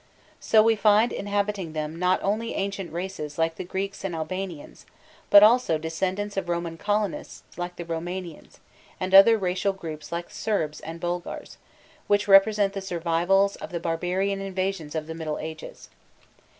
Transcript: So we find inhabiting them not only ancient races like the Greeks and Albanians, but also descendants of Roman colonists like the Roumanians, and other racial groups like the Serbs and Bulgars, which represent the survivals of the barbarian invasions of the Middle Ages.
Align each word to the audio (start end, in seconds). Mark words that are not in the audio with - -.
So 0.39 0.63
we 0.63 0.75
find 0.75 1.13
inhabiting 1.13 1.73
them 1.73 1.99
not 1.99 2.19
only 2.23 2.55
ancient 2.55 2.91
races 2.91 3.37
like 3.37 3.53
the 3.53 3.63
Greeks 3.63 4.03
and 4.03 4.15
Albanians, 4.15 4.87
but 5.29 5.43
also 5.43 5.77
descendants 5.77 6.35
of 6.37 6.49
Roman 6.49 6.75
colonists 6.75 7.43
like 7.55 7.75
the 7.75 7.85
Roumanians, 7.85 8.59
and 8.99 9.13
other 9.13 9.37
racial 9.37 9.73
groups 9.73 10.11
like 10.11 10.29
the 10.29 10.33
Serbs 10.33 10.79
and 10.79 10.99
Bulgars, 10.99 11.57
which 12.07 12.27
represent 12.27 12.73
the 12.73 12.81
survivals 12.81 13.57
of 13.57 13.69
the 13.71 13.79
barbarian 13.79 14.41
invasions 14.41 14.95
of 14.95 15.05
the 15.05 15.13
Middle 15.13 15.37
Ages. 15.37 15.87